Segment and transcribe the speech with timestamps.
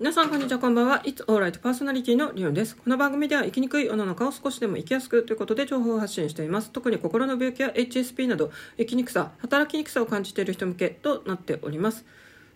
[0.00, 1.02] 皆さんこんにちはこんばんは。
[1.02, 2.76] It's Alright パーソナリティのリオンです。
[2.76, 6.70] この番組では生きにくい世の中を少しでも生きやすくということで情報を発信しています。
[6.70, 12.04] 特に心の病気や HSP など生きにくさ働きにくさを感じている人向けとなっております。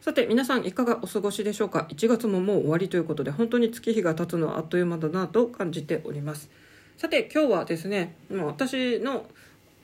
[0.01, 6.49] さて皆さんいかがお過ごしでしょうか？1月ももう終わりということで本当に月日が経つのはあっという間だなと感じております。
[6.97, 9.27] さて今日はですねもう私の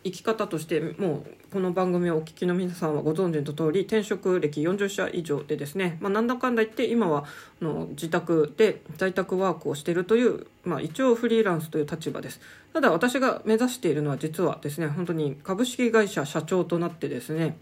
[0.04, 7.24] 生き方としてもうこの番組をお聞きの皆さんはご存知の通り転職歴40社以上でですね、まあ、なんだかんだ言って今は
[7.60, 12.40] あの自宅で在宅ワークをしているという、まあ、一応フリーランスという立場です。
[12.72, 17.56] ただ私が目指しているのは実はですね本当に株式会社社長となってですね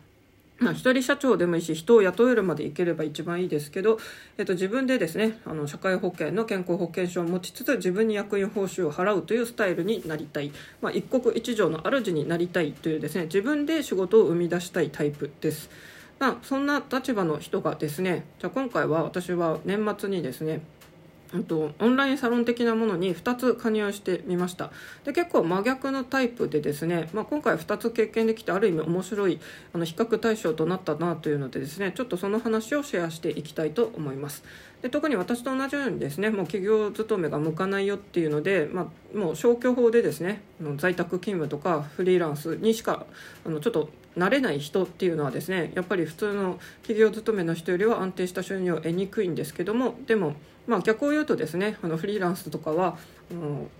[0.58, 3.98] まあ、一人社長でもいいし人を雇えるまでいければ一番いいですけど、
[4.38, 15.68] えっと、自分でですねあの社会保険の健康保険証を持ちつつ自分に役員報酬を払うというスタイルになりたい、まあ、一国一城の主になりたいというですね自分で仕事を生み出したいタイプです。
[16.18, 20.62] まあ、そんな立場の人がですねじゃ今回は私は年末にですね
[21.44, 24.70] とオンラインサロン的なものに2つ加入してみました。
[25.04, 29.40] で結構真逆のタイプでですね、まあ、今回2つ経験できてある意味面白い
[29.72, 34.44] あの比較対象となったなというのでですねちょっとその話をシェアしていきたいと思います。
[34.82, 40.42] で特に私と同じようにですねもう企業勤めが向かないよっていうので、まあ、もう消去法でですね
[40.76, 43.06] 在宅勤務とかフリーランスにしか
[43.44, 50.34] あのちょっと慣れない人っていうのはですねやっぱり普通の企業勤めの人よりは安定した収入を得にくいんですけどもでも
[50.66, 52.96] まあ、逆を言うとですねあのフリーランスとかは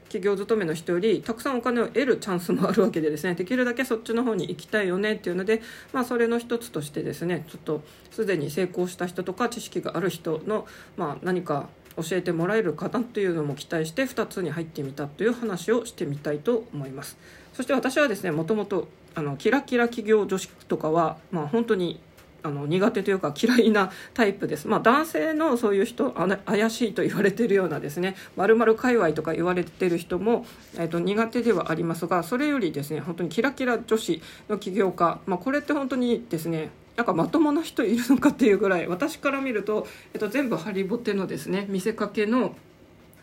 [0.05, 17.17] 企業勤めの人よりたくさんお金を得るチャンスもあるわけでですねできるだけそっちの方に行きたいよねっていうので、まあ、それの一つとしてですねちょっとすでに成功した人とか知識がある人の、まあ、何か教えてもらえるかなというのも期待して2つに入ってみたという話をしてみたいと思います。
[17.55, 21.99] そして私はですねもともとあのキラキラ企業女子とかは、まあ、本当に
[22.47, 36.71] あの苦手というか嫌いなタイプです、まあ、男性のそういう人怪しいと言われてるようなですねまる界隈とか言われてる人も、えー、と苦手ではありますがそれよりですね本当にキラキラ女子の起業家、まあ、これって本当にですね。
[36.97, 42.57] なんかまともな人いるのかっていうぐらい私から見ると、えっと、全部ハリボテのですね見せかけの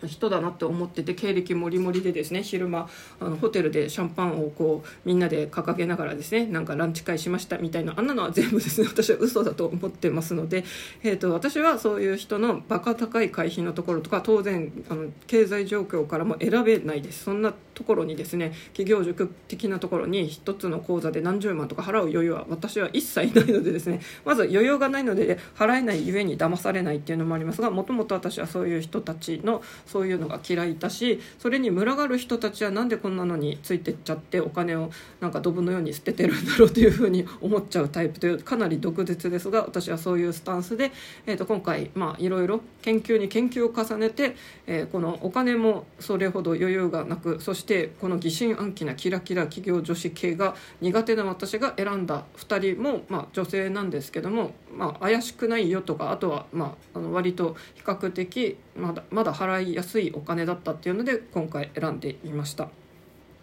[0.07, 10.63] 人だなって思ってて経歴もりもりでですね昼間あのホテルでシャンパンをこうみんなで掲げながらですねなんかランチ会しましたみたいなあんなのは全部ですね私は嘘だと思ってますので、
[11.03, 17.23] えーと、私はそういう人のバカ高い会費のところとか当然あの経済状況からも選べないです。
[17.23, 29.61] そんなところにですね企業塾的なところに1つの口座で何十万とか払う余裕は私は一切ないのでですねまず余裕がないので払えないゆえに騙されないっていうのもありますがもともと私はそういう人たちの
[29.93, 34.89] そういうのが嫌いだしそれに群がる人たちはなんでこんなのについてっちゃってお金を
[35.21, 40.91] なんかドブのように捨ててるんだろうというふうに思っちゃうタイプというかなり毒舌ですが私はそういうスタンスで、
[41.27, 62.69] えー、と今回まあいろいろ研究に研究を重ねて、えー、このお金もそれほど余裕がなくそしてこの疑心暗鬼なキラキラ企業女子系が苦手な私が選んだ2人も、まあ、女性なんですけども、まあ、怪しくないよとかあとは、まあ、あの割と比較的まだまだ払いやすいお金だったっていうので今回選んでみました。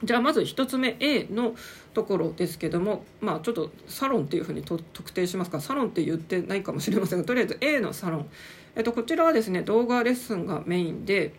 [0.03, 1.55] じゃあまず1つ目 A の
[1.93, 8.31] ところですけどもまあちょっとサロンっていうふうに特定しますかサロンって言ってないかもしれませんがとりあえず A のサロン、
[8.77, 11.35] えっと、こちらはですね動画レッスンがメインで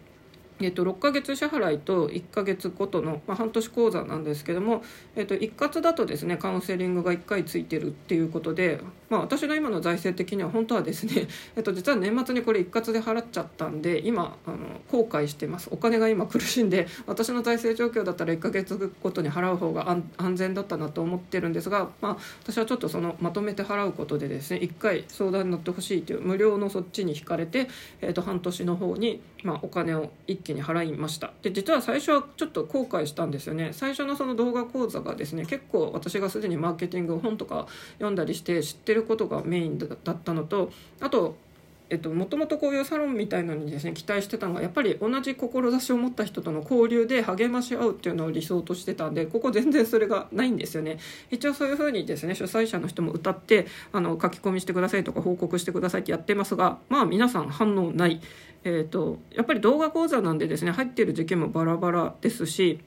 [0.66, 4.84] えっと、6ヶ月支払いと1ヶ月ごとの、まあ、半年講座なんですけども、
[5.16, 14.58] えっと、一括だとですねカウンセリングが1回ついてるっていうことで、まあ、私の今の財政的には本当はですね、 えっと、実は年末にこれ一括で払っちゃったんで今あの
[14.90, 15.70] 後悔してます。
[15.72, 27.68] お金が今苦しんで私の財政状況だったら1ヶ月ごとに払う方が安全だったなと思ってるんですが、まあ、私はちょっとそのまとめて払うことでですね1回相談に乗ってほしいという無料のそっちに引かれて、
[28.02, 31.32] えっと、半年の方に、まあ、お金を一気に払いました。
[31.42, 33.70] で実は最初はちょっと後悔したんですよね。
[33.74, 41.36] 最初のその動画講座がですね結構私がすでにマーケティング本とか読んだりして知ってることがメインだったのとあと
[41.92, 51.00] えっと、もともとこういうサロンみたいのにですね期待してたのがやっぱり同じ志を持った人との交流で励まし合うっていうのを理想としてたんでここ全然それがないんですよね。
[51.32, 58.22] 一応そういうふうにですね主催者の人も歌ってあの書き込みしてくださいとか報告してくださいってやってますがまあ皆さん反応ない。
[58.64, 62.80] えーと、やっぱり動画講座なんでですね入ってる時期もバラバラですし、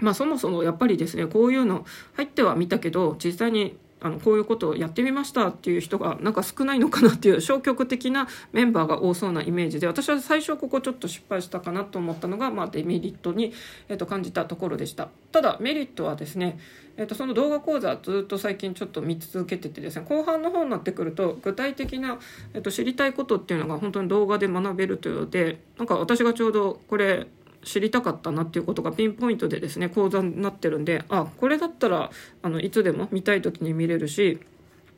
[0.00, 1.84] まあ、そもそもやっぱりですねこういうの
[2.14, 13.52] 入ってはみたけど実際にあのこういうことをやってみましたっていう人がなんか少ないのかなっていう消極的なメンバーが多そうなイメージで私は最初ここちょっと失敗したかなと思ったのが、まあ、デメリットに、
[13.88, 15.08] えー、と感じたところでした。
[15.30, 16.58] ただメリットはですね、
[16.96, 22.18] えー、とその動画講座ずっと最近ちょっと見続けててですね後半の方になってくると具体的な、
[22.54, 27.26] えー、と知りたいことっていうのが本当に動画で学べるというのでなんか私がちょうどこれ
[27.64, 32.10] 知りたかったなっていうことがピンポイントでですね講座になってるんであこれだったら
[32.42, 34.40] あのいつでも見たい時に見れるし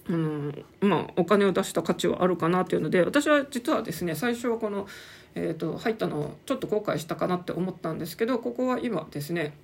[0.06, 0.52] あの
[0.82, 4.87] まあ、お金を出した価値はあるかなというので私は実はですね最初はこの、
[5.34, 9.55] えーと入ったのをちょっと後悔したかなって思ったんですけどここは今ですね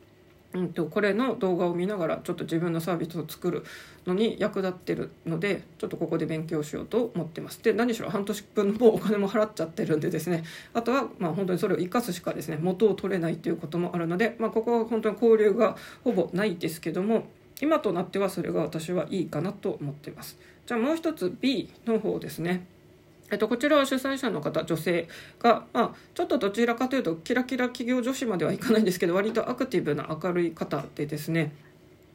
[0.52, 3.64] うんと、これの動画を見ながらちょっと自分のサービスを作る
[4.05, 7.62] のに役立ってるのでちょっとここで勉強しようと思ってます。
[7.62, 10.43] で何しろ半年分のお金も払っちゃってるんでですね。
[10.75, 17.25] あとはまあ本当にそれを生かすしかですね元を取れないということもあるので、まあ、ここは本当に交流がほぼないですけども
[17.61, 20.37] 今となってはそれが私はいいかなと思ってます。
[20.67, 22.67] じゃあもう一つ B の方ですね。
[23.31, 31.53] えっと、こちらは主催者の方女性が、まあ、ちょっとどちらかというとキラキラ企業女子まではいかないんですけど割とアクティブな明るい方でですね。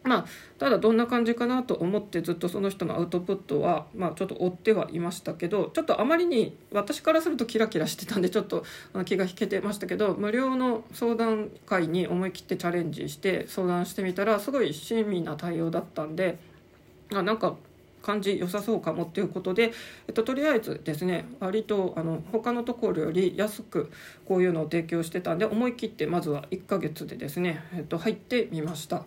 [0.06, 0.26] まあ、
[0.60, 8.64] ただどんな感じかなと思ってずっとその人のアウトプットは、まあ、ちょっと追ってはいましたけどちょっとあまりに私からするとキラキラしてたんでちょっと
[9.06, 16.38] 気が引けてましたけど無料の相談会に思い切ってチャレンジして相談してみたらすごい親身な対応だったんで
[17.12, 17.56] あなんか
[18.06, 19.72] 感じ良さそうかもっていうことで、
[20.08, 23.92] えっと、とりあえずですね割とあの他のところより安く
[24.26, 29.04] こういうのを提供してたんで思い切ってまずは1ヶ月でですね、えっと、入ってみました。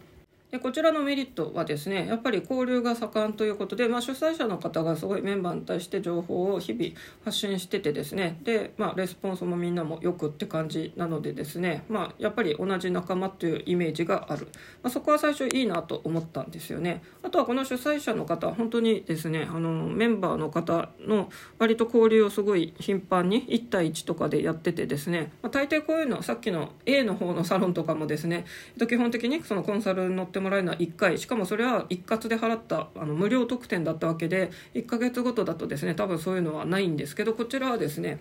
[0.50, 6.92] でこちらのメリットはですねやっぱり交流が盛んということで、まあ、主催者の方がすごいメンバーに対して情報を日々
[7.22, 14.48] 発信しててですねで、まあ、レスポンスもみんなもよくって感じなのでですね、まあ、やっぱり同じ仲間というイメージがある、
[14.82, 17.02] まあ、そこは最初いいなと思ったんですよね。
[17.22, 21.28] あとはこの主催者の方本当にですねあのメンバーの方の
[21.58, 28.46] 割と交流をすごい頻繁に1対1とかでやっててですね、まあ、大抵こういうのさっきの A の方のサロンとかもですね
[28.78, 38.20] 基本的にそのコンサルに乗ってってもらえるのは1回しかもそれは一括で払ったあの無料特典だったわけで1ヶ月ごとだとですね多分そういうのはないんですけどこちらはですね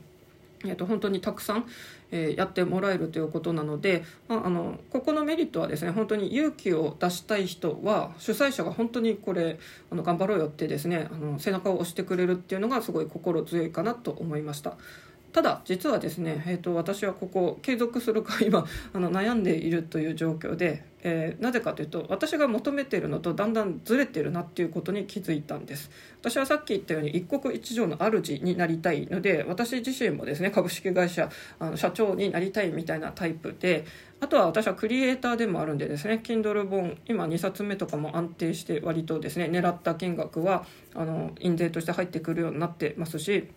[0.65, 1.65] えー、と本当にたくさん、
[2.11, 9.59] え、やってもらえるということなので、まあ、あのここのメリットはですね本当に勇気を出したい人は主催者が本当にこれ
[9.91, 14.77] あの頑張ろうよってですねあの背中を押してくれるっていうのがすごい心強いかなと思いました。
[15.38, 25.92] ただ実はですね、えーと、私はここ継続するか 今あの悩んでいるという状況で、えー、なぜかというと私が求めているのとだんだんずれてるなっていうことに気づいたんです。
[26.22, 31.30] 私はさっき言ったように一国一城の主になりたいので私自身もですね株式会社
[31.60, 33.86] あの社長になりたいみたいなタイプで
[34.19, 43.50] あとは私はクリエイターでもあるんでですね Kindle 本今2冊目とかも安定して割とですね狙った金額はあの印税として入ってくるようになってますし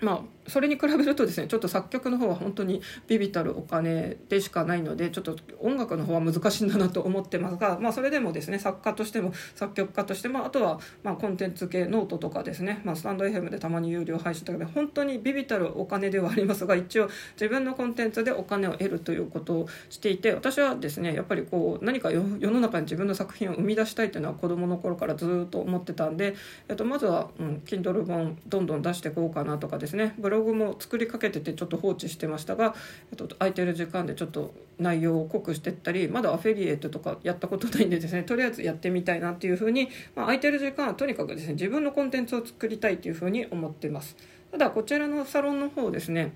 [0.00, 0.20] まあ
[0.50, 26.34] それに比べるとですねちょっと作曲の方は本当に微々たるお金でしかないのでちょっと音楽の方は難しいんだなと思ってますが、まあ、それでもですね作家としても作曲家としてもあとはまあコンテンツ系ノートとかですね、まあ、スタンド FM でたまに有料配信とかで本当に微々たるお金ではありますが一応自分のコンテンツでお金を得るということをしていて私はですねやっぱりこう何か世の中に自分の作品を生み出したいというのは子どもの頃からずっと思ってたんで、
[26.68, 30.14] えっと、まずは、うん、Kindle 本どんどん出していこうかなとかですねですね。
[30.18, 32.74] ブログも作りかけててちょっと放置してましたが、
[33.10, 44.16] えっと、空いてる時間でちょっと内容を濃くしてったりまだアフェリエイトとかやったことないんでですねとりあえずやってみたいなっていうふうに、まあ、空いてる時間はとにかくですね自分のコンテンツを作りたいというふうに思ってます。
[44.52, 46.32] ただこちらのサロンの方ですね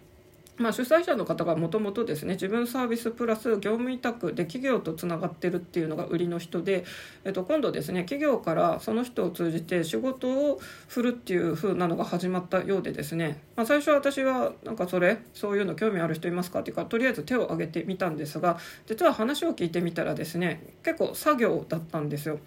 [0.57, 6.85] まあ、主催者の方がもともとですね自分サービスプラス業務委託で企業とつながってるっていうのが売りの人で、
[7.25, 22.39] えっと、今度ですね企業からその人を通じて仕事を振るっていう風なのが始まったようでですね、まあ、最初は私はなんかそれそういうの興味ある人いますかっていうかとりあえず手を挙げてみたんですが実は話を聞いてみたらですね結構作業だったんですよ。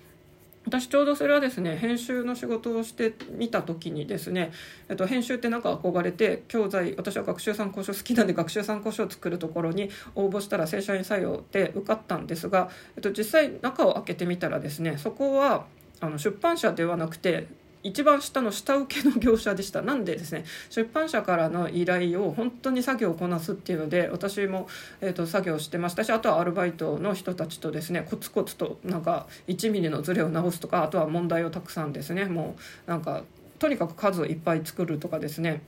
[0.67, 4.51] 私ちょうどそれはですね編集の仕事をしてみた時にですね、
[4.89, 15.65] えっと、編集ってなんか憧れて教材私は学習参考書好きなんで学習参考書を作るところに応募したら正社員採用で受かったんですが、えっと、実際中を開けてみたらですねそこは
[16.01, 17.47] あの出版社ではなくて
[17.83, 19.81] 一番下の下請けの業者でした。
[19.81, 24.67] なんでですね出版社からの依頼を本当に作業をこなすっていうので私も、
[25.01, 32.55] えーと、作業してましたしあとはアルバイトの人たちとですねコツコツとなんか1ミリのズレを直すとかあとは問題をたくさんですねも
[32.87, 33.23] うなんか
[33.59, 35.61] とにかく数をいっぱい作るとかですね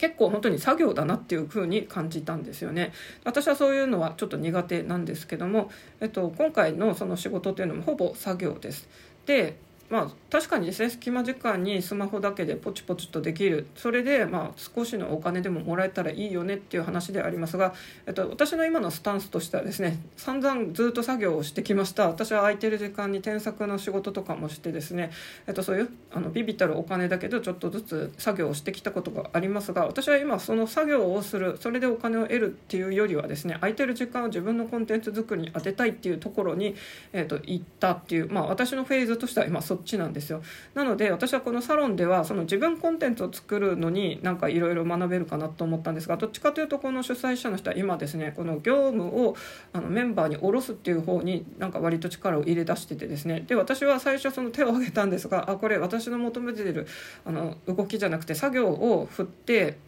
[0.00, 2.94] 結構本当に作業だなっていう風に感じたんですよね。
[3.22, 5.70] 私はそういうのはちょっと苦手なんですけども、
[6.00, 8.88] えっと、今回のその仕事っていうのもほぼ作業です。
[9.26, 9.58] で
[9.90, 13.66] まあ確かにですね隙間時間にスマホだけでポチポチとできる。
[13.74, 17.74] それでまあ少しのお金でももらえたらいいよねっていう話でありますが、
[18.06, 22.06] えっと、私の今のスタンスとしてはですね散々ずっと作業をしてきました。
[22.08, 25.10] 私は空いてる時間に添削の仕事とかもしてですね、
[25.46, 36.74] えっと、そういうあのビビたるお金だけどちょっとずつ作業をしてきたことがありますが私は今その作業をするそれでお金を得るっていうよりはですね空いてる時間を自分のコンテンツ作りに当てたいっていうところに、
[37.12, 40.42] えっと、行ったっていう、まあ、私のフェーズとしては今そっちなんですよ。
[40.74, 49.36] なので私はこのサロンではその自分コンテンツを作るのになんかいろいろ学べるかなと思ったんですがどっちかというとこの主催者の人は今ですねこの業務を
[49.72, 53.44] あのメンバーに下ろすっていう方になんか割と力を入れ出しててですね。
[53.46, 56.86] で私は最初その手を挙げたんですがあこれ私の求めている
[57.24, 59.78] あの動きじゃなくて作業を振って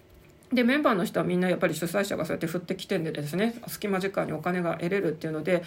[0.52, 5.62] でメンバーの人はみんなやっぱり主催者がそうやって振ってきてんでですね隙間時間にお金が得れるっていうので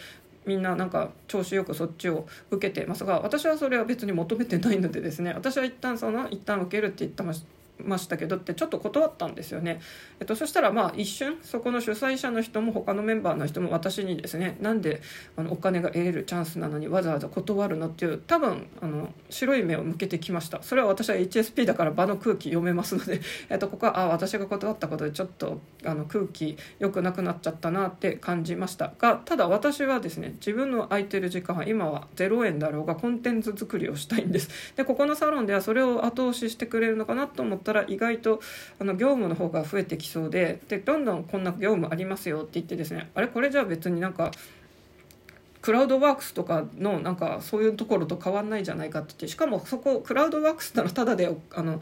[0.46, 7.48] みんななんか調子よくそっちを受けてますが私はそれは別に求めてないのでですね私は一旦その一旦受けるって言ってました
[7.84, 9.82] ましたけどってちょっと断ったんですよね、
[10.20, 15.02] えっと、そしたらまあ一瞬そこの主催者の人も他のメンバーの人も私にですねなんで
[15.36, 20.62] あのお金が得れるチャンスなのにわざわざ断るのっていう多分あの白い目を向けてきました。
[20.64, 28.94] それは私は HSP だから場の空気読めますので、 えっと、ここはあ私が断ったことでちょっとあの空気良くなくなっちゃったなって感じました。
[28.98, 34.74] がただ私はですね自分の空いてる時間は今は0円だろうがコンテンツ作りをしたいんです。
[34.76, 38.40] でここのサロンではそれを後押ししてくれるのかなと思ってったら意外と
[38.80, 44.32] あの業務の方が増えてきそうででどんどんこんな業務ありますよって言ってですねあれこれじゃあ別になんか
[45.66, 51.82] クラウドワークスとかのなんかそういうところと変わんないじゃないかって言ってしかもそこクラウドワークスならタダであの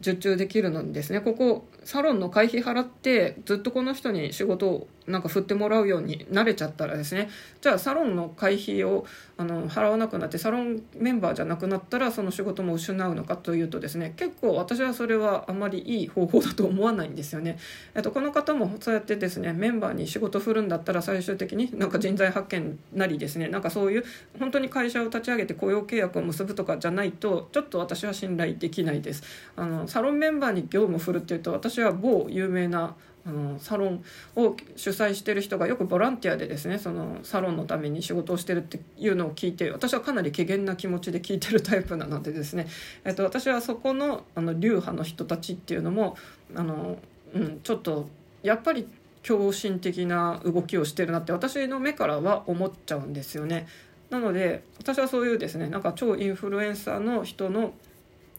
[0.00, 7.28] 受注できるのにですねここサロンの会費払ってずっとこの人に仕事をなんか振ってもらうように慣れちゃったらですね
[7.60, 9.04] じゃあサロンの会費を
[9.36, 17.58] あの払わなくなってサロンメンバーじゃなくなったらその仕事も失うのかというとですね結構私はそれはあまりいい方法だと思わないんですよね。
[17.94, 24.04] えっと、この方もそうやってですねメンバーに仕事振るんだったら最終的になんか人材発見なりですねなんかそういう
[24.38, 29.22] 本当に会社を立ち上げて雇用契約を結ぶとかじゃないとちょっと私は信頼できないです。
[29.56, 42.66] あのサロンメンバーに業務振るっていうと私は某有名なあのサロンを主催してる人がよくボランティアでですねそのサロンのために仕事をしてるっていうのを聞いて私はかなり怪げな気持ちで聞いてるタイプなのでですね、
[43.04, 46.16] えっと、私はそこのあの流派の人たちっていうのも
[46.56, 46.98] あの、
[47.32, 48.08] うん、ちょっと
[48.42, 48.88] やっぱり
[49.22, 53.66] 狂信的な動きをしてるなって私の目からは思っちゃうんですよね。
[54.10, 57.72] なので私はそういうですねなんか超インフルエンサーの人の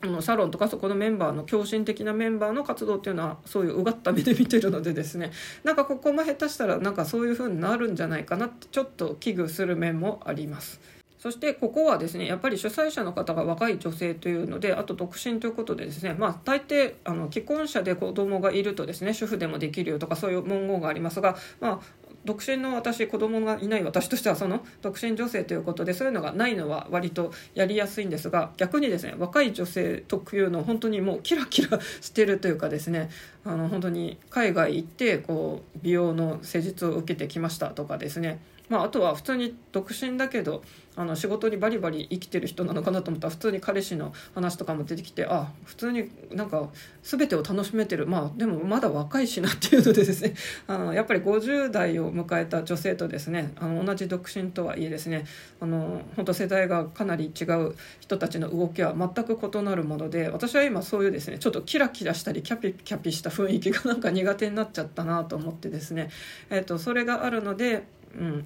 [0.08, 5.32] のサロンとかそこのメンバーの狂信的なメンバーの活動っていうのはそういううがった目で見てるのでですね
[5.64, 10.82] なんかここも下手したらなんかそういう風になるんじゃないかなってちょっと危惧する面もあります。
[11.24, 33.10] そしてここはですねやっぱり主催者の方が若い女性というのであと独身ということでですねまあ大抵あの既婚者で子供がいるとですね主婦でもできるよとかそういう文言がありますがまあ独身の私子供がいない私としてはその独身女性ということでそういうのがないのは割とやりやすいんですが逆にですね若い女性特有の本当にもうキラキラしてるというかですね
[33.46, 38.42] あの本当に海外行ってこう美容の施術を受けてきましたとかですね
[38.74, 40.64] まあ、あとは普通に独身だけど
[40.96, 46.70] あの仕事にバリバリ生きてる人なのかなと思ったら普通に彼氏の話とかも出てきてあ普通になんか
[47.04, 48.08] 全てを楽しめてる。
[48.08, 50.34] まあでもまだ若いしなっていうのでですね。
[50.66, 55.26] あのやっぱり50代を迎えた女性とですねあの同じ独身とはいえですね
[55.60, 66.10] あの本当世代がかなり違う人たちの動きは全く異なるもので私は今そういうですねちょっとキラキラしたりキャピキャピした雰囲気がなんか苦手になっちゃったなと思ってですね、
[66.50, 67.84] えー、とそれがあるので
[68.18, 68.46] うん、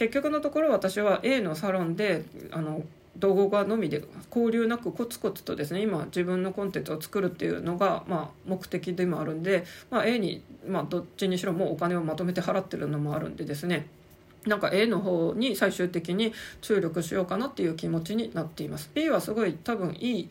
[0.00, 2.82] 結局のところ私は A のサロンであの
[3.18, 4.02] 動画のみで
[4.34, 13.88] 交流なくコツコツとですね今自分のコンテンツを作るっていうのが、まあ、目的でもあるんで、まあ、A に、まあ、どっちにしろもうお金をまとめて払ってるのもあるんでですね。
[14.46, 18.90] なんか A の方に最終的に注力しようかなっていう気持ちになっています。
[18.94, 20.30] B はすごい多分いい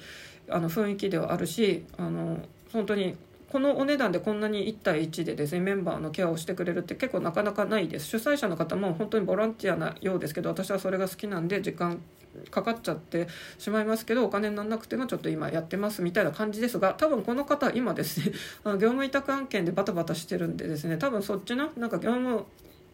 [0.49, 2.39] あの雰囲気ではあるしあの
[2.73, 3.15] 本当に
[3.51, 12.01] このお値段でこんなに1対1でですねメンバーのケアをしてくれるって結構なかなかないです主催者の方も本当にボランティアなようですけど私はそれが好きなんで時間
[12.51, 13.27] かかっちゃって
[13.57, 18.31] しまいますけどお金にならなくてもちょっと今やってますみたいな感じですが多分この方今ですね
[18.63, 22.45] あの業務委託案件でバタバタしてるんでですね多分そっちのなんか業務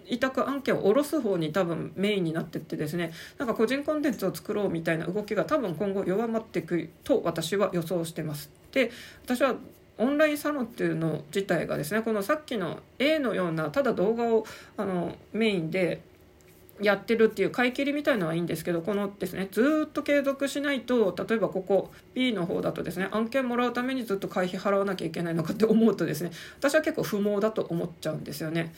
[0.08, 8.52] 委託案件を下ろす方に多分メインになってってですねなんか個人コンテンツを作ろうみたいな動きが多分今後弱まっていくと私は予想してます。
[8.72, 8.92] で
[9.26, 9.56] 私は
[9.98, 14.46] オンラインサロンっていうの自体がですねこのさっきの A のようなただ動画を
[14.78, 16.02] あのメインで
[16.82, 28.74] やってるっていう買い切りみたいのはいいんですけどこのですねずっと継続しないと例えばここ B の方だとですね案件もらうためにずっと会費払わなきゃいけないのかって思うとですね私は結構不毛だと思っちゃうんですよね。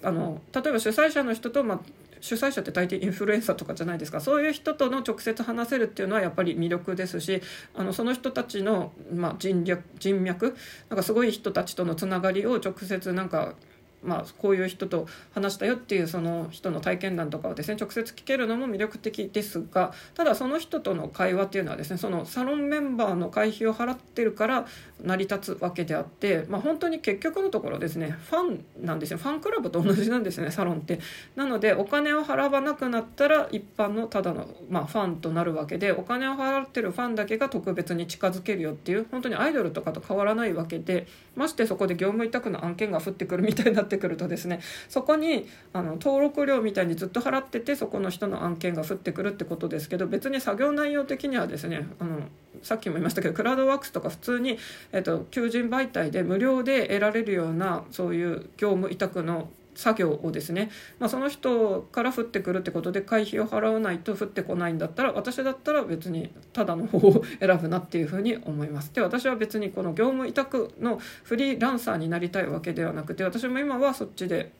[0.00, 1.80] あの例えば主催者の人と、まあ、
[2.20, 4.20] 主催者って大抵インフルエンサーとかじゃないですか。
[4.20, 7.42] そういう人との直接話せるっていうのはやっぱり魅力ですし
[7.74, 10.56] あのその人たちの、まあ、人脈人脈
[10.88, 13.54] なんかすごい人たちとのつながりを直接なんか
[14.02, 24.66] まあ、こういう人と話したよっていうその人の体験談とかをですね直接聞けるのも魅力的ですがただその人との会話っていうのはですねそのサロンメンバーの会費を払ってるから
[25.02, 29.18] 成り立つわけであって、まあ、本当に結局のところですねファンなんですよ。
[29.18, 31.00] ファンクラブと同じなんですねサロンって。
[31.36, 52.20] なのでお金を払わなくなったら一般のただの、まあ、ファンとなるわけでお金を払ってるファンだけが特別に近づけるよっていう本当にアイドルとかと変わらないわけでましてそこで業務委託の案件が降ってくるみたいなってくるとですねそこにあの登録料みたいにずっと払っててそこの人の案件が降ってくるってことですけど別に作業内容的にはですねあの
[52.62, 54.58] さっきも言いましたけどクラウドワークスとか普通に、
[54.92, 68.92] えっと、求人媒体で無料で得られるようなそういう業務委託の作業をですね、まあ、その人から降ってくるってことで会費を払わないと降ってこないんだったら私だったら別にただの方を選ぶなっていうふうに思います。
[68.92, 74.50] で私は別にこの業務委託のフリーランサーになりたいわけではなくて私も今はそっちで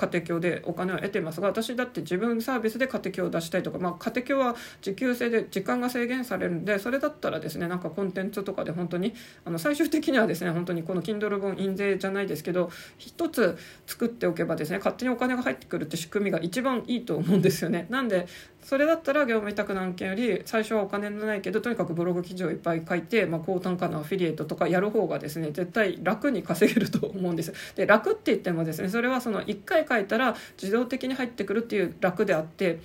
[0.00, 9.12] 家庭教でお金を得てますが私だって自分サービスで家庭教を出したいとか、まあ、家庭教は時給制で時間が制限されるんでそれだったらですねなんかコンテンツとかで本当に
[9.44, 17.86] あの最終的にはですね本当にこの Kindle 本印税じゃないですけど一つ作っておけばですね勝手にお金が入ってくるって仕組みが一番いいと思うんですよね。
[17.90, 18.26] なんで
[18.62, 32.80] それだったら業務委託の案件より最初はお金のないけどとにかくブログ記事をいっぱい書いて、まあ、高単価のアフィリエイトとかやる方がですね絶対楽に稼げると思うんですで楽って言ってもですねそれはその1回書いたら自動的に入ってくるっていう楽であって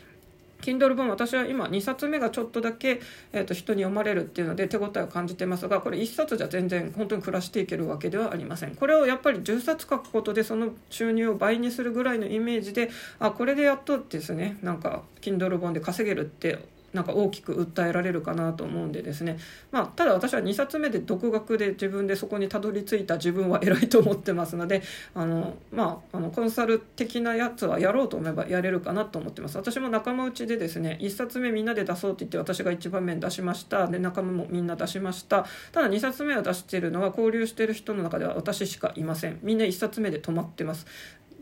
[0.65, 3.00] Kindle 本私は今2冊目がちょっとだけ、
[3.34, 8.75] えー、と人に読まれるっていうので手応えを感じてますがこれ1冊じゃ全然本当に暮らしていけるわけではありません。
[8.75, 16.57] これをやっぱり10冊書くことでその収入を倍にするぐらいのイメージであこれでやっとですねなんか Kindle 本で稼げるって
[16.95, 19.37] なんか大きく訴えられるかなと思うんでですね、
[19.71, 24.81] まあ、ただ私は2冊目で独学で自分でそこにたどり着いた自分は偉いと思ってますので
[25.13, 29.58] あの、まあ、あのコンサル的なやつはやろうと思えばやれるかなと思ってます。
[29.58, 33.88] 私も仲間内でですね1冊目みんなで出そうって言って私が1番目出しました。
[33.88, 35.45] で仲間もみんな出しました。
[35.73, 39.39] ただ2冊目を出してるのは交流してる人の中では私しかいません。
[39.43, 40.86] みんな1冊目で止まってます。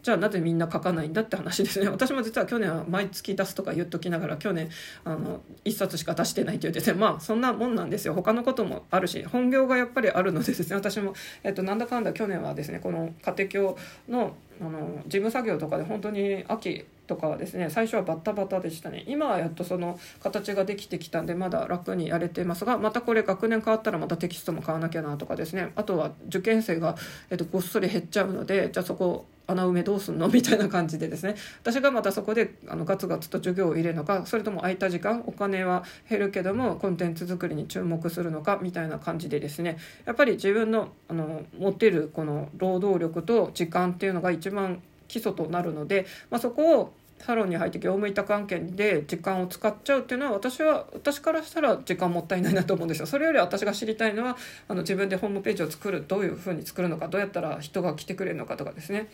[0.03, 1.87] じゃあなぜみんな書かないんだって話ですね。
[1.87, 4.69] 私も実は去年は毎月出すとか言っときながら去年
[5.05, 8.13] あの1冊しか出してないって言っててまあそんなもんなんですよ。
[8.13, 10.75] 他のこともあるし本業がやっぱりあるのでですね。
[10.75, 11.13] 私も、
[11.43, 13.77] えっと、なんだかんだ去年はですねこの家庭教
[14.09, 19.03] のあの事務作業とかで本当に秋とかはですね最初はバッタバタでしたね。
[19.07, 25.71] 今はやっとその形ができてきたんでまだ楽にやれてますがまたこれ学年変わったらまたテキストも買わなきゃなとかですね。
[25.75, 26.95] あとは受験生が、
[27.29, 30.29] えっと、ごっそり減っちゃうのでじゃあそこ穴埋めどうすんの？
[30.29, 31.35] みたいな感じでですね。
[31.61, 39.77] 私がまたそこであのガツガツと授業を入れるのかそれとも空いた時間お金は減るけどもコンテンツ作りに注目するのかみたいな感じでですね。
[40.05, 44.81] やっぱり自分のあの持ってるこの労働力と時間っていうのが一番
[45.13, 53.05] 基礎となるので、まあ、そこをサロンに入って業務委託案件で時間を使っちゃうっていうのは私は私からしたら時間もったいないなと思うんですよ。
[53.05, 54.35] それより私が知りたいのは
[54.67, 59.09] あの自分でホームページを作るどういうふうに作るのかどうやったら人が来てくれるのかとかですね。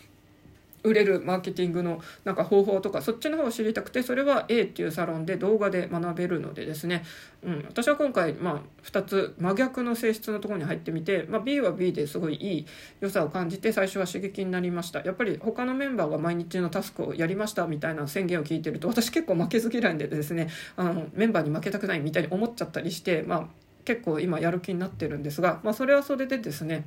[0.84, 7.04] 売れるマーケティングのなんか方法とかそっちの方を知りたくてそれは A っていうサロンで動画で学べるのでですね、
[7.44, 12.66] うん、私は今回、まあ、2つ真逆の性質のところに入ってみて、まあ、B は B ですごいいい
[13.02, 15.02] 良さを感じて最初は刺激になりました。
[15.02, 23.48] やっぱり他のメンバーが毎日のタスクをやりましたみたいな宣言を聞いてると私結構負けず嫌いでですねあのメンバーに負けたくないみたいに思っちゃったりして、まあ、
[23.86, 26.86] 結構今やる気になってるんですが、まあ、それはそれでですね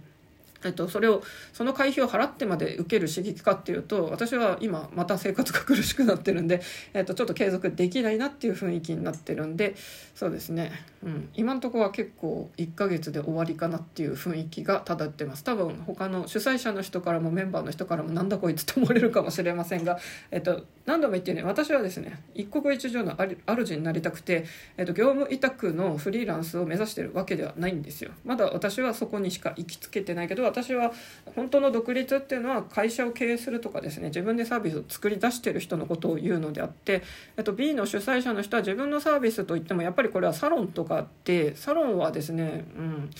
[0.64, 1.22] えっと、それを
[1.53, 6.62] その会費を払ってまで受ける刺激かっていうと私は今また生活が苦しくなってるんで、
[6.94, 9.75] えっと、ちょっと継続できないなっていう雰囲気になってるんで
[10.14, 10.72] そうですね、
[11.03, 15.44] うん、今のとこは結構1ヶ月で終わりかなっていう雰囲気が漂ってます。
[15.44, 19.98] 多分他の主催者の人からもメンバーの人からもなんだこいつと思われるかもしれませんが、
[20.31, 24.44] えっと、何度も言ってね私はですね一国一城の主になりたくて、
[24.77, 28.11] えっと、業務委託のフリーランスを目指してるわけではないんですよ。
[28.25, 30.92] まだ私はそこにしか行きつけてないけど私は
[31.34, 37.02] 本当の独立っていうのは会社を経営するとかですね自分でサービスを作り出してる人のことを言うのであって、
[37.36, 43.10] えっと、B の主催者の人は自分のサービスといってもやっぱりこれはサロンとかってサロンはですねうん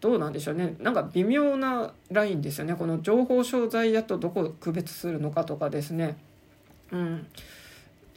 [0.00, 0.76] どうなんでしょうね。
[0.78, 2.74] なんか微妙なラインですよね。
[2.76, 6.16] この情報商材屋とどこを区別するのかとかですね。
[6.92, 7.26] うん。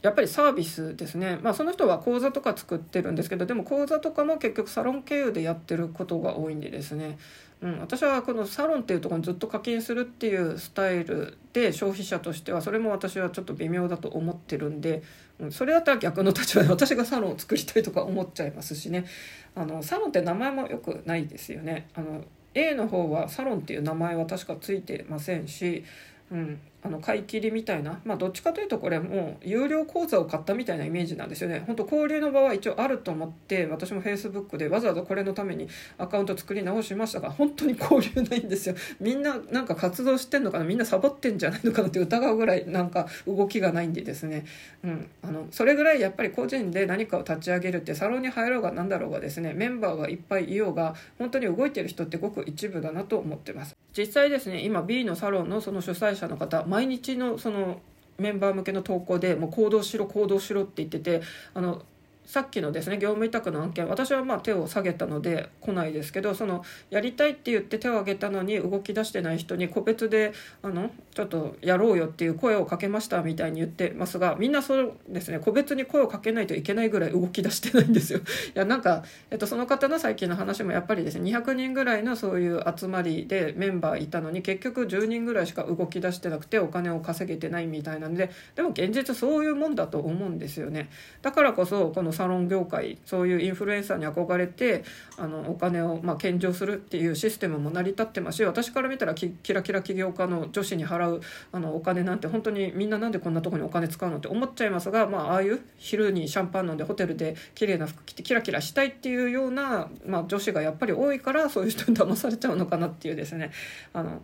[0.02, 7.18] やっぱりサービスですね、まあ、その人は講座とか作ってるんですけどでも講座とかも結局サロン経由でやってることが多いんでですね、
[7.60, 15.04] うん、私はこのサロンっていうところにずっと課金するっていうスタイルで消費者としてはそれも私はちょっと微妙だと思ってるんで、
[15.38, 19.06] うん、それだったら逆の立場で私がサロンを作りたいとか思っちゃいますしね。
[19.54, 21.88] あのサロンって名前もよくないですよね。
[21.94, 25.84] あの A の方はサロンっていう名前は確かついてませんし、
[26.30, 31.62] うん、あの買い切りみたいな、まあ、どっちかというとこれもう有料講座を買ったみたいなイメージなんですよね。
[31.66, 35.68] 本当交流の場は一応あると思って私も Facebook でわざわざこれのために
[35.98, 38.74] アカウント作り直しましたが本当に交流ないんですよ。
[39.00, 44.44] みんななんか活動してんのかなみんなサボってんじゃないのかなって疑うぐらいなんか動きがないんでですね、
[44.82, 53.76] うん、あのそれぐらいやっぱり個人で何かを立ち上げるってサロンに入ろうが何だろうがですねメンバーがいっぱいいようが本当に動いてる人ってごく一部だなと思ってます。
[53.96, 57.82] 実際ですね今 B のサロンのその主催者の方毎日のその
[58.16, 61.20] メンバー向けの投稿でもう行動しろ行動しろって言ってて
[61.52, 61.82] あの
[62.24, 70.32] さっきのですね業務委託の案件私はまあ手を下げたので来ないですけどそのやりたいって言って手を挙げたのに動き出してない人に個別で
[70.62, 78.20] あのちょっとやろうよっていう声をかけましたみたいに言ってますがみんなそうですね個別に声をかけないといけないぐらい動き出してないんですよ。
[78.54, 90.88] いやなんか、えっと、その方の最近の話もやっぱりですね200人ぐらいのそういう集まりでメンバーいたのに結局10人ぐらいしか動き出してなくてお金を稼げてないみたいなのででも現実そういうもんだと思うんですよね。
[91.20, 94.84] だからこそこのサロン業界そういうインフルエンサーに憧れて
[95.16, 101.20] あのお金をまあ献上するっていうシステムも成り立ってますし私から見たらキラキラ起業家の女子に払う
[101.52, 113.50] あのお金なんて本当にみんななんでこんなとこにお金使うのって思っちゃいますが、まあ、ああいう昼にシャンパン飲んでホテルで綺麗な服着てキラキラしたいっていうような、まあ、女子がやっぱり多いからそういう人に騙されちゃうのかなっていうですね。
[113.92, 114.22] あの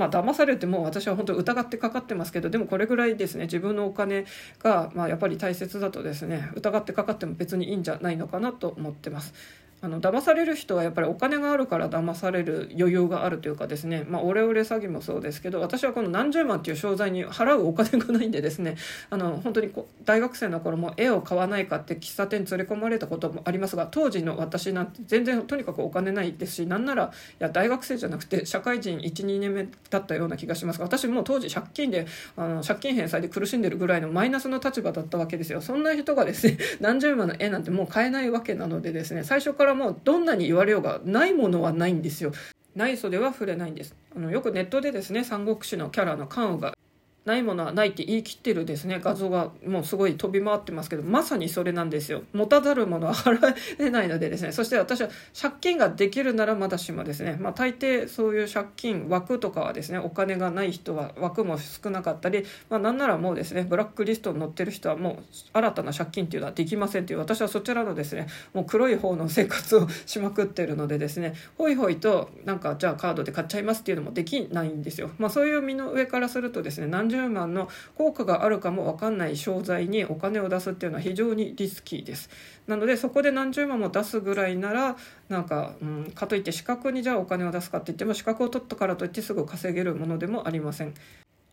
[0.00, 4.24] まあ騙されても私は本当疑ってかかってますけどでもこれぐらいですね自分のお金
[4.58, 9.34] がまあやっぱり大切だとですね疑ってかかっても別にいいんじゃないのかなと思ってます。
[9.82, 18.76] あの騙される人はやっぱりお金があるから騙される余裕があるというかですね、まあ、オレオレ詐欺もそうですけど私はこの何十万っていう商材に払うお金がないんでですね。
[19.08, 35.60] あの本当にこ大学生の頃も絵を買わないかって喫茶店に連れ込まれたこともありますが当時の私なんて全然とにかくお金ないですしなんならいや大学生じゃなくて社会人12年目だったような気がしますが私も当時借金であの借金返済で苦しんでるぐらいのマイナスの立場だったわけですよ。
[35.60, 42.32] そんな人がですね何十万の絵なんてもう買えないわけなのでですね最初からからもうどんなに言われようがないものはないんですよ。
[42.74, 43.94] ない袖は触れないんです。
[44.14, 46.76] あのよくネットでですね三国志のキャラの関羽が
[47.24, 48.98] ないものはないって言い切ってるですね。
[49.02, 52.22] 画像がもうすごい飛び回ってますけどまさにそれなんですよ。
[52.32, 54.52] 持たざるものは払えないのでですね。
[54.52, 57.36] そして私は借金ができるならまだしもですね。
[57.38, 67.18] まあ大抵そういう借金枠とかはですねお金がない人は枠も少なかったりまあなんならもうですねブラックリストに載ってる人はもう新たな借金っていうのはできませんという。
[67.18, 75.10] 私はそちらのですねもう黒い方の生活をしまくってるのでですねほいほいとなんかじゃあカードで買っちゃいますっていうのもできないんですよ。
[75.18, 82.30] まあそういう身の上からするとですね何十万の効果があるかも分かんない商材にお金を出すっていうのは非常にリスキーです。
[82.66, 84.96] なのでそこで何十万も出すぐらいなら
[85.28, 90.94] なんか、うん、かといって資格にじゃあお金を出すかって言っても資格を取ったからといってすぐ稼げるものでもありません。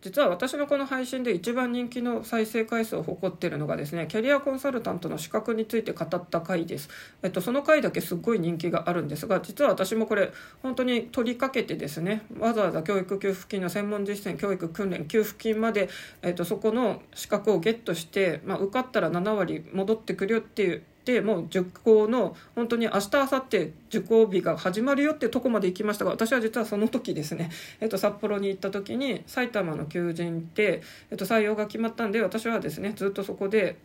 [0.02, 6.90] 実は私のこの配信で一番人気の再生回数を誇っているのがですねキャリアコンサルタントの資格について語った回です、
[7.24, 10.32] えっと、その回だけすっごい人気があるんですが実は私もこれ
[10.62, 15.90] 本当に取りかけてですねわざわざ教育給付金の専門実践教育訓練給付金まで、
[16.22, 33.78] えっと、そこの資格をゲットして、まあ、受かったら7割戻ってくるよっていうってもう受講の本当に明日明後日受講日が始まるよってとこまで行きましたが私は実はその時ですね、 えっと、札幌に行った時に埼玉の求人で、えっと、採用が決まったんで私はですねずっとそこで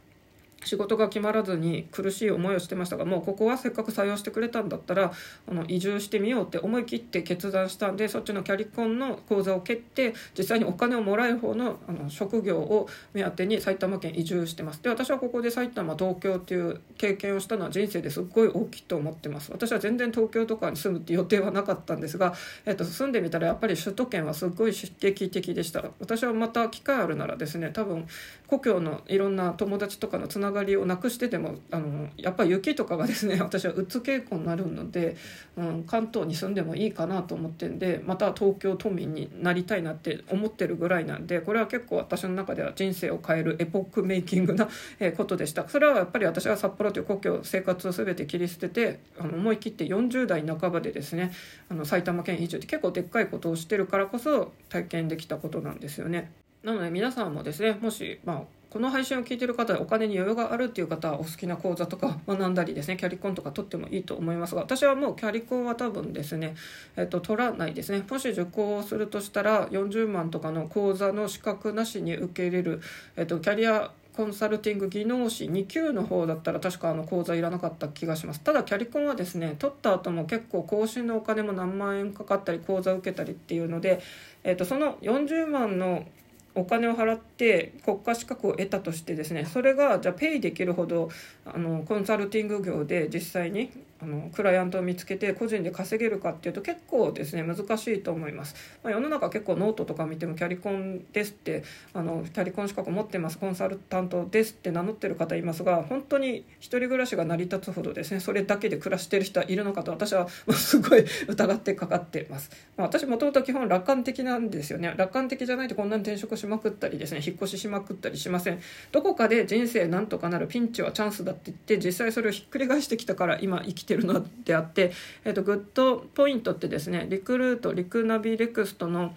[0.64, 5.12] 仕事が決まらずに苦しい思いをしてましたがもうここはせっかく採用してくれたんだったら
[5.48, 14.82] あの移住してみようって思い切って決断したんでそっちのキャリコンの講座を蹴って実際にお金をもらえる方のあの職業を目当てに埼玉県移住してます。
[14.82, 19.50] で私はここで埼玉東京っていう経験をしたのは人生ですっごい大きいと思ってます。
[19.52, 22.34] 私は全然東京とかに住むって予定はなかったんですが、
[22.66, 25.82] えっと、住んでみたらやっぱり首都圏はすっごい刺激的でした。
[25.98, 28.06] 私はまた機会あるならですね多分
[28.46, 35.16] 故郷のいろんな友達とかのつながりをなくしててもあのやっぱり雪とかがですね 私はうつ傾向になるので、
[35.56, 44.68] うん、関東に住んでもいいかなと思ってんでまた東京都民になりたいなって思ってるぐらいなんでこれは結構私の中では人生を変えるエポックメイキングな
[45.16, 51.32] ことでしたそれはやっぱり私は札幌という故郷生活を全て切り捨ててあの思い切って40代半ばでですね
[51.68, 56.30] あの埼玉県移住って結構でっかいことをしてるからこそ体験できたことなんですよね。
[56.62, 66.54] なので皆さんもですねもし、まあ、この配信を聞いてる方でお金に余裕があるっていう方はお好きな講座とか学んだりですねキャリコンとか取ってもいいと思いますが私はもうキャリコンは多分ですね、
[66.96, 68.02] えっと、取らないですね。
[68.08, 72.80] もし受講するとしたら40万とかの講座の資格なしに受け入れる、
[73.16, 78.40] えっと、キャリアコンサルティング技能士2級の方だったら確かあの講座いらなかった気がします。
[78.40, 84.00] ただキャリコンはですね取った後も結構更新のお金も何万円かかったり講座受けたりっていうので、
[84.44, 86.06] えー、とその40万の
[86.54, 91.08] お金を払って国家資格を得たとしてですねそれがじゃあペイできるほど
[91.44, 93.70] あのコンサルティング業で実際に
[94.02, 101.62] あのクライアントを見つけて個人で稼げるかっていうと結構ですね難しいと思います、まあ、世の中結構ノートとか見てもキャリコンですって
[101.94, 114.94] あのキャリコン資格持ってますコンサルタントですって名乗ってる方いますが本当に一人暮らしが成り立つほどですねそれだけで暮らしてる人はいるのかと私はすごい疑ってかかってます、まあ、私もともと基本楽観的なんですよね。
[114.96, 118.60] 楽観的じゃないとこんなに転職しまくったりですね引っ越ししまくったりしません。
[118.90, 124.92] どこかで人生なんとかなるピンチはチャンスだって言って実際それをひっくり返してきたから今生きててるのであって、
[125.24, 129.14] えーと、グッドポイントってですねリクルートリクナビ NEXT の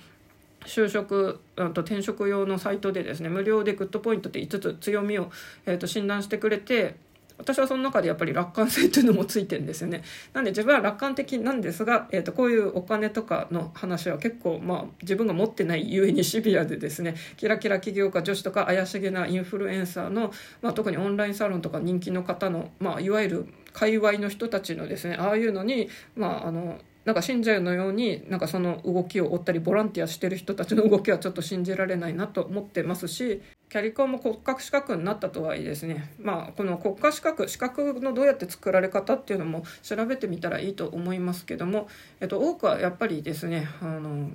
[0.65, 5.31] 就職と転職用のサイトでですね無料でグッドポイントって5つ強みを、
[5.65, 6.95] えーと診断してくれて
[7.37, 10.03] 私はその中でやっぱり楽観性というのもついてんですよね。
[10.33, 41.89] なんで自分は楽観的なんですが、えー、とこういうお金とかの話は結構、まあ、自分が持ってないゆえにシビアでですねキラキラ起業家女子とか怪しげなインフルエンサーの、まあ、特にオンラインサロンとか人気の方の、まあ、いわゆる界隈の人たちのですねああいうのに、まあ、あのなんか信者のようになんかその動きを追ったりボランティアしてる人たちの動きはちょっと信じられないなと思ってますしキャリコンも国家資格になったとはいえですね、まあ、この国家資格資格のどうやって作られ方っていうのも調べてみたらいいと思いますけども、
[42.21, 44.31] えっと、多くはやっぱりですねあの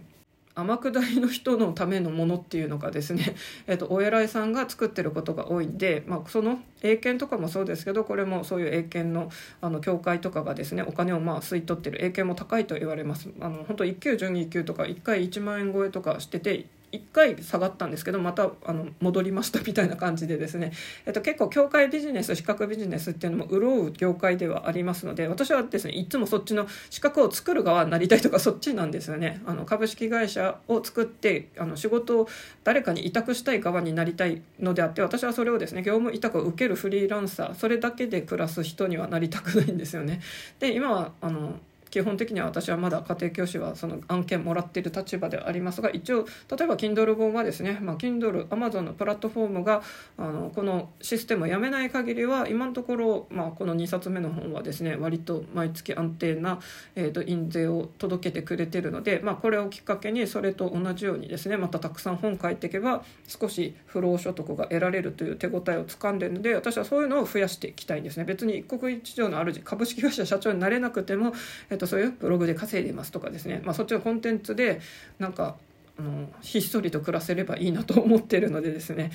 [0.55, 3.37] 天下りの人のためのものっていうのがですね、
[3.69, 13.29] えっと、お偉いさんが作ってることが多いんで、まあ、その英検とかもそうですけどこれもそういう英検のあの協会とかがですねお金をまあ吸い取ってる英検も高いと言われます。
[13.41, 20.73] あの本当1級準2級とか1回1万円超えとかしてて1回下がったんですけどまたあの戻りましたみたいな感じでですね、
[21.07, 32.29] えっと、結構協会ビジネス資格ビジネスっていうのも潤う業界ではありますので私はですねいつもそっちの資格を作る側になりたいとかそっちなんですよねあの株式会社を作ってあの仕事を
[32.65, 40.21] 誰かに委託したい側になりたいのであって私はそれをですね業務委託を受けるフリーランサーそれだけで暮らす人にはなりたくないんですよね。
[40.59, 41.59] で今はあの
[41.91, 49.83] 基本的には私はまだ家庭教師はその案件もらっている立場ではありますが一応例えば Kindle 本はですね、まあ、Kindle Amazon のプラットフォームが
[50.17, 56.61] あのこのシステムをやめない限りは今のところ、まあ、この2冊目の本はですね割と毎月安定な、
[56.95, 68.25] えーと、印税を届けてくれているので、まあ、これをきっかけにそれと同じようにですねまたたくさん本書いていけば少し不労所得が得られるという手応えをつかんでいるので私はそういうのを増やしていきたいんですね。
[68.25, 71.33] 別に一国一城の主株式会社社長になれなくても、
[71.69, 74.81] えーとそういうブログで稼いでますとかですね、まあ、そっちのコンテンツで
[75.19, 75.57] なんか
[75.99, 79.11] あのひっそりと暮らせればいいなと思ってるのでですね。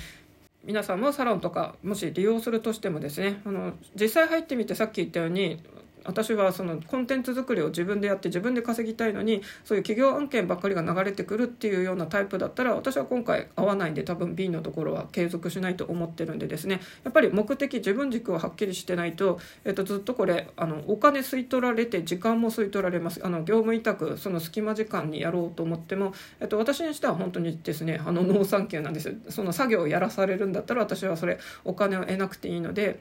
[0.64, 5.62] 皆さんもサロンとかもし利用するとしてもですねあの実際入ってみてさっき言ったように
[6.06, 33.00] 私はそのコンテンツ作りを自分でやって自分で稼ぎたいのにそういう企業案件ばっかりが流れてくるっていうようなタイプだったら私は今回合わないんで多分 B のところは継続しないと思ってるんでですねやっぱり目的自分軸をはっきりしてないと、えっと、ずっとこれあのお金吸い取られて時間も吸い取られますあの業務委託その隙間時間にやろうと思っても、えっと、私にしては本当にですねあの農産休なんですその作業をやらされるんだったら私はそれお金を得なくていいので。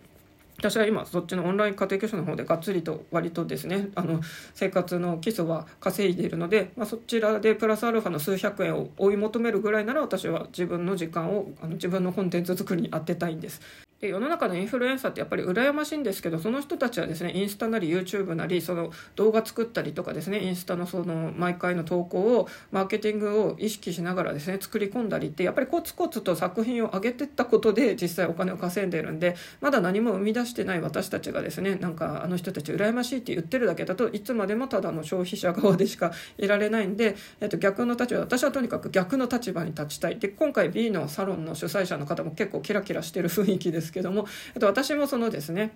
[0.58, 4.22] 私は今そっちのオンライン家庭教師の方でがっつりと割とですねあの
[4.54, 13.85] 生活の基礎は稼いでいるので、まあ、そちらでプラスアルファの数百円を追い求めるぐらいなら私は自分の時間をあの自分のコンテンツ作りに当てたいんです。
[14.02, 40.20] で世の中のインフルエンサーってやっぱり羨ましいんですけどその人たちはですねインスタなり YouTube なりその動画作ったりとかですねインスタのその毎回の投稿をマーケティングを意識しながらですね作り込んだりってやっぱりコツコツと作品を上げてったことで実際お金を稼いでるんでまだ何も生み出してない私たちがですねなんかあの人たち羨ましいって言ってるだけだといつまでもただの消費者側でしかいられないんで、えっと、逆の立場私はとにかく逆の立場に立ちたい。
[40.20, 43.85] で今回 B のサロンの主催者の方も結構キラキラしてる雰囲気です。
[43.86, 45.72] ですけども、えっと私もそのですね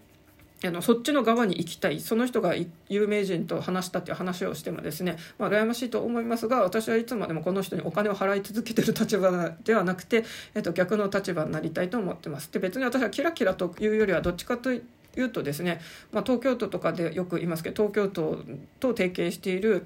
[0.65, 2.53] あのそっちの側に行きたいその人が
[2.89, 12.51] 有名人と話したっていう話をしてもですね、まあ、羨ましいと思いますが私はいつまでもこの人にお金を払い続けてる立場ではなくて、えっと、逆の立場になりたいと思ってます。
[12.51, 14.81] で別に私はキラキラというよりはどっちかとい
[15.17, 15.79] うとですね、
[16.11, 18.43] まあ、東京都とかでよく言いますけど東京都
[18.81, 19.85] と提携している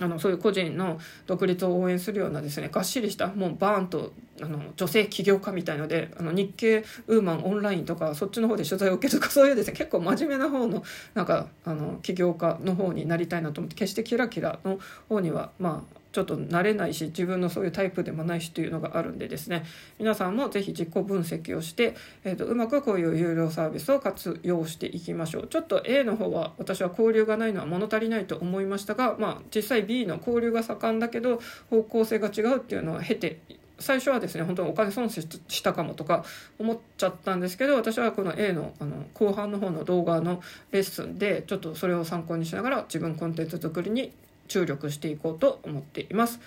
[0.00, 14.78] あのそういう個人の独立を応援するようなですねがっしりしたもうバーンとあの女性起業家みたいのであの日経ウーマンオンラインとかそっちの方で取材を受けるとか そういうですね結構真面目な方のなんかあの起業家の方になりたいなと思って決してキラキラの
[15.08, 19.66] 方にはまあちょっと慣れないし自分のそういうタイプでもないしというのがあるんでですね。
[19.98, 25.46] 皆さんも是非自己分析をして、えーと、うまくこういう有料サービスを活用していきましょう。
[25.46, 33.38] ちょっと A の方は私は交流がないのは物足りないと思いましたが、まあ、実際 B の交流が盛んだけど方向性が違うっていうのは経て
[33.78, 36.24] 最初はですね本当にお金損失したかもとか
[36.58, 44.12] 思っちゃったんですけど私はこの A のあの後半の方の動画のレッスンでちょっとそれを参考にしながら自分コンテンツ作りに
[44.48, 46.40] 注力していこうと思っています。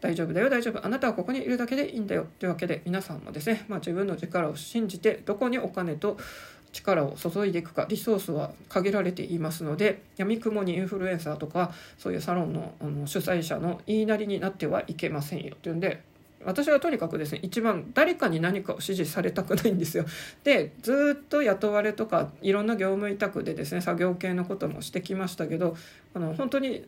[0.00, 0.84] 大丈夫だよ大丈夫。
[0.84, 2.26] あなたはここにいるだけでいいんだよ。
[2.38, 6.18] というわけで皆さんもですね、まあ、自分の力を信じてどこにお金と
[6.72, 15.56] 力を注いでいくかリソースは限られていますのでやみくもにインフルエンサーとかそういうサロンのあの主催者の言いなりになってはいけませんよ。
[15.62, 16.02] というんで
[16.46, 20.06] 私はとにかくですね一番誰かに何かを指示されたくないんですよ。
[20.44, 25.76] でずっと雇われとかいろんな業務委託でですね作業系のこともしてきましたけど
[26.14, 26.86] あの本当に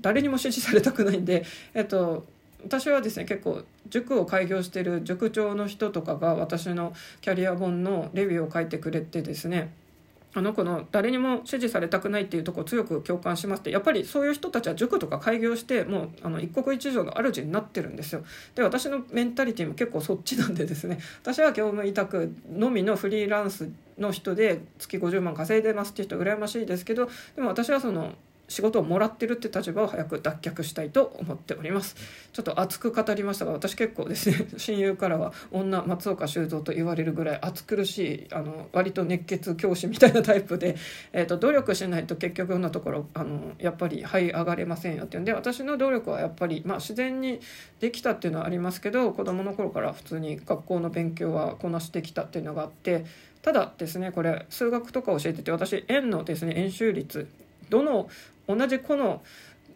[0.00, 2.26] 誰にも指示されたくないんで、えっと、
[2.64, 9.72] 私はですね結構塾を開業してる塾長の人とかが私のキャリア本のレビューを書いてくれてですね
[10.32, 18.22] あの子の誰にも支持されたくないっていうとこ強く共感しましてやっぱりそういう人たちは塾とか開業してもうあの一国一城の主になってるんですよ。
[18.54, 20.98] で私のメンタリティも結構そっちなんでですね。
[21.22, 28.14] 私は業務委託のみのフリーランスの人で月50万稼いでますっていう人羨ましいですけどでも私はその
[28.50, 31.94] 仕事をもらってるって立場を早く脱却したいと思っております。
[32.32, 40.74] ちょっと熱く語りましたが私結構ですね 親友からは女松岡修造と言われるぐらい暑苦しいあの割と熱血教師みたいなタイプで、
[41.12, 47.40] えーと、努力しないと結局のところあのやっぱり這い上がれませんよっていうんで私の努力はやっぱり、まあ、自然に
[47.78, 53.04] できたっていうのはありますけど子どもの頃から普通に学校の勉強はこなしてきたっていうのがあって
[53.42, 57.28] ただですねこれ数学とか教えてて私円のですね円周率
[57.70, 58.08] どの
[58.56, 59.22] 同じ個の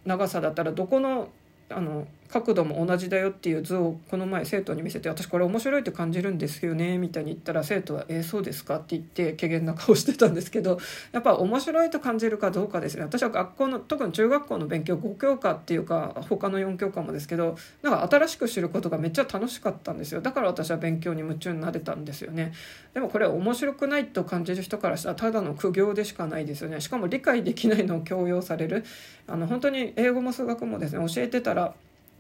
[0.05, 1.29] 長さだったらどこの
[1.71, 10.79] あの角度も同じだよっていう図をこの前生徒に見せて私これ面白いと感じるんですよねみたいに言ったら生徒は「えー、そうですか?」って言って怪げな顔してたんですけど
[11.13, 13.03] やっぱ面白いと感じるかどうかですね。
[13.03, 20.21] 私は学校の特に中学校の勉強5教科っていうか他の4教科もですけどなんか新しく知ることがめっちゃ楽しかったんですよ。
[20.21, 22.53] だから私は勉強に夢中になれたんですよね。
[22.95, 26.81] でもこれ面白くないと感じる人からしたらただの苦行でしかないですよね。
[26.81, 28.85] しかも理解できないのを強要される。
[29.27, 31.75] あの本当に英語も数学もですね教えてたら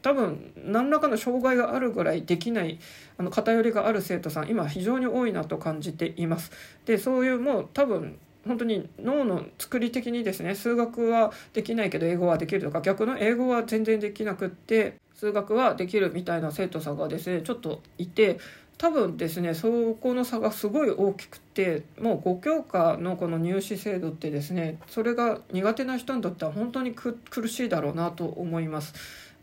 [0.04, 2.78] 多分何らかの障害があるぐらいできない
[3.16, 6.52] あの偏りがある生徒さん今非常に多いなと感じています。
[6.84, 18.38] でそういうもう多分本当に脳の作り的にですね数学はできないけど英語はできるとか逆の英語は全然できなくって数学はできるみたいな生徒さんがですねちょっといて
[18.76, 27.16] 多分ですねそこの差がすごい大きくてもう5教科のこの入試制度ってですねそれが苦手な人にとっては本当に苦
[27.48, 28.92] しいだろうなと思います。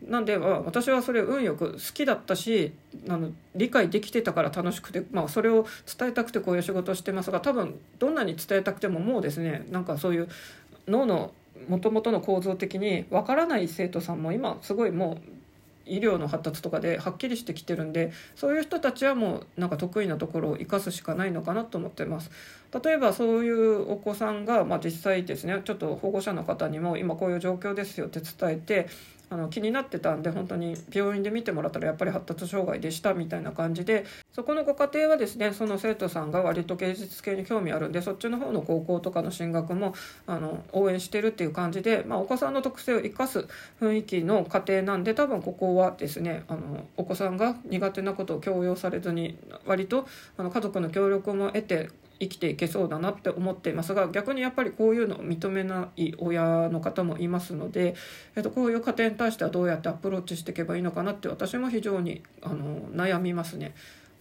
[0.08, 2.72] なんで、私はそれ運よく好きだったし
[3.08, 5.66] あの理解できてたから楽しくて、まあ、それを
[5.98, 10.28] 伝えたくてこういう仕事をしてますが多分どんなに伝えたくてももうですねなんかそういう
[10.88, 11.32] 脳の
[11.68, 15.32] もともとの構造的にわからない生徒さんも今すごいもう
[15.84, 22.30] 医療の発達とかではっきりしてきてるんでそういう人たちはもうなんか得意なところを生かすしかないのかなと思ってます。
[22.82, 28.88] 例えばそういうお子さんが、まあ、実際ですねちょっと保護者の方にも今こういう状況ですよって伝えて
[29.32, 39.94] あの気になってたんで本当に病院で見てもらったらやっぱり発達障害でしたみたいな感じでそこのご家庭はですねその生徒さんが割と芸術系に興味あるんでそっちの方の高校とかの進学も
[40.26, 43.48] あの応援してるっていう感じで、まあ、お子さんの特性を生かす
[43.80, 51.88] 雰囲気の家庭なんで多分ここはですねあのお子さんが苦手なことを強要されずに割とあの家族の協力も得て
[52.22, 57.96] 生きていけそうだなって思っていますが逆にやっぱりこういうのを認めない親の方もいますので、
[58.36, 63.74] えっと、こういう家庭に対してはどうやってアプローチしていけばいいのかなって私も非常にあの悩みますね。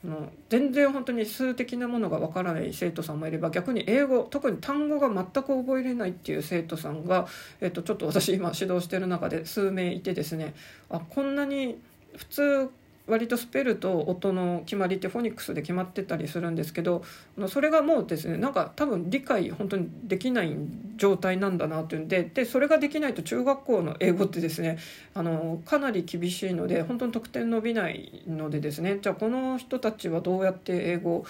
[0.04, 7.28] の全然本当に数的なものがわからない生徒さんもいれば逆に英語特に単語が全く覚えれないっていう生徒さんが、
[7.60, 10.56] えっと、ちょっと私今指導してる中で数名いてですね
[10.90, 11.80] あこんなに
[12.18, 12.70] 普通
[13.12, 17.04] 割とスペルと音の決まりってフォニックスで決まってたりするんですけど
[17.50, 20.56] それがもうですねなんか多分理解本当にできない
[20.96, 24.78] 状態なんだなというんででそれができないと中学校の英語ってですね
[25.14, 31.26] あのかなり厳しいので本当に得点伸びないのでですねじゃあこの人たちはどうやって英語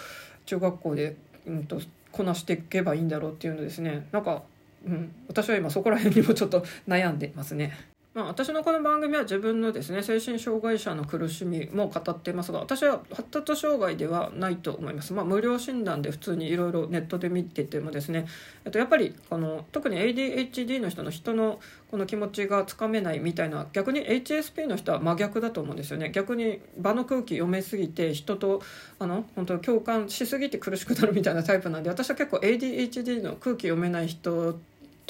[0.46, 1.16] 中学校で、
[1.48, 4.44] うんと、こなしていけばいいんだろうっていうのですねなんか、
[4.86, 7.91] うん、私は今そこら辺にもちょっと悩んでますね。
[8.14, 18.26] まあ、私のこの番組は自分のですね精神障害者の苦しみも語っていますが私は発達障害ではないと思います、まあ、無料診断で普通にいろいろネットで見ててもですね、
[18.70, 26.10] と、やっぱりこの特に ADHD の人の人のこの気持ちがつかめないみたいな逆に HSP の人は真逆だと思うんですよね。
[26.12, 28.62] 逆に場の空気読めすぎて人と
[29.00, 34.60] あの本当共感しすぎて苦しくなるみたいなタイプなんで私は結構 ADHD の空気読めない人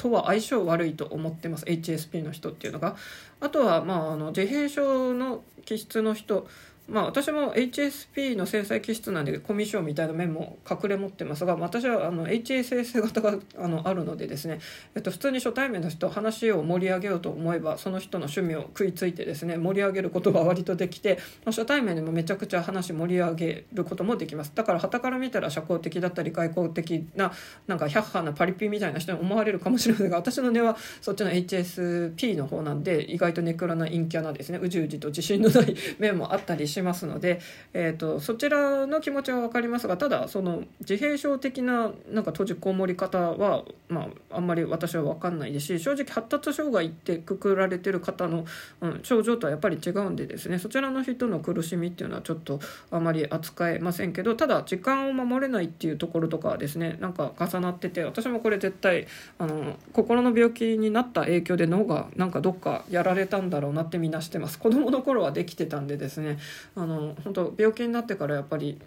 [0.02, 1.64] とは相性悪いと思ってます。
[1.64, 2.96] HSP の人っていうのが。
[3.40, 6.48] あとはまああの自閉症の気質の人
[6.88, 14.58] まあ、私も HSP の繊細気質なんでコミュ障みたいな面も隠れ持ってますが私はあの HSS 型があのあるのでですね、
[14.94, 24.52] えっと、普通に初対面の人話を盛り上げようと思えばその人の趣味を食いついてですね盛り上げることが割とできて初対面でもめちゃくちゃ話盛り上げることもできます。
[24.54, 27.32] だから傍から見たら社交的だったり外交的な
[27.66, 37.40] なんか百派なパリピみたいな人に思われるかもしれませんが私の根はそっちの HSP の方なんで意外とネクラな陰キャなですねうじうじと自信のない面もあったりししますので、
[37.72, 48.44] えーと、そちらの気持ちは分かりますがただその自閉症的ななんか閉じこもり方は、まあ、あんまり私は分かんないですし正直発達障害ってくくられてる方の、
[48.80, 52.60] うん、症状とはやっぱり違うんでですねそちらの人の苦しみっていうのはちょっと
[52.90, 59.06] あまり扱えませんけどただ時間を守れないっていうところとかはですねなんか重なってて私もこれ絶対
[59.38, 64.58] あの心の病気になった影響で脳がなんかどっかやられたんだろうなってみなしてます。
[64.58, 66.38] 子供の頃はできてたんでですね
[66.74, 68.80] あの本当病気になってからやっぱり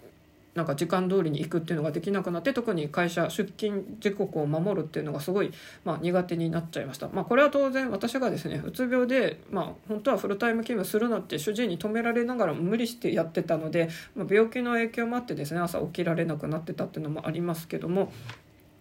[0.55, 5.51] なんか時間通りに行くっていうのができなくなって特に会社出勤時刻を守るっていうのがすごい、
[5.83, 18.13] まあ、苦手になっちゃいました、まあ、これは当然私がですねうつ病で、まあ、本当はフルタイム勤務するなって主治医に止められながら無理してやってたので、まあ、病気の影響もあってですね朝起きられなくなってたっていうのもありますけども。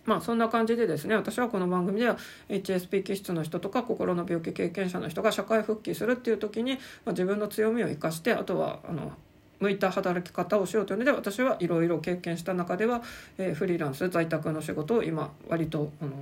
[0.07, 2.16] まあそんな感じでですね私はこの番組では
[2.48, 9.12] HSP 気質の人とか心の病気経験者の人が社会復帰するっていう時に、まあ、自分の強みを生かしてあとはあの
[9.61, 13.02] 向いた働き方をしようというので私はいろいろ経験した中では、
[13.38, 16.12] えー、フリーランス在宅の仕事を今割とあの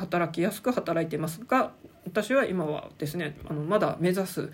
[0.00, 1.72] 働きやすく働いていますが
[2.06, 4.50] 私は今はですねあのまだ目指す、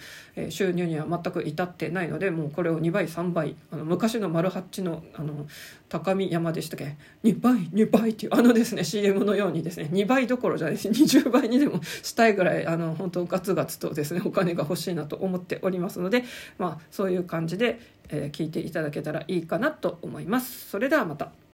[0.51, 5.47] 収入には全く至ってないのでもうこれを2倍3倍あの昔の丸八のあの
[5.89, 10.89] 高見山でしたっけ？2倍2倍っていうあのですね CM のようにですね2倍どころじゃないです。
[10.89, 16.25] 20倍にでもしたいぐらいあの本当ガツガツとですねお金が欲しいなと思っておりますので、
[16.59, 20.69] まあ、そういう感じで、え、聞いていただけたらいいかなと思います。
[20.69, 21.31] それではまた。